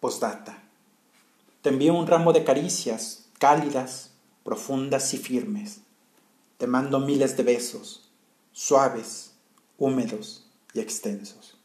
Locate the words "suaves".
8.52-9.34